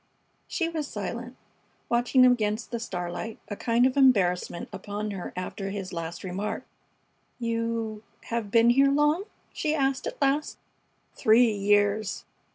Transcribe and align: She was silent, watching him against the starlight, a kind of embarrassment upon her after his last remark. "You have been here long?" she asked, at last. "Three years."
She 0.47 0.67
was 0.67 0.87
silent, 0.87 1.37
watching 1.87 2.23
him 2.25 2.31
against 2.31 2.71
the 2.71 2.79
starlight, 2.79 3.37
a 3.49 3.55
kind 3.55 3.85
of 3.85 3.95
embarrassment 3.95 4.67
upon 4.73 5.11
her 5.11 5.31
after 5.35 5.69
his 5.69 5.93
last 5.93 6.23
remark. 6.23 6.63
"You 7.37 8.01
have 8.23 8.49
been 8.49 8.71
here 8.71 8.89
long?" 8.89 9.25
she 9.53 9.75
asked, 9.75 10.07
at 10.07 10.19
last. 10.19 10.57
"Three 11.15 11.51
years." 11.55 12.25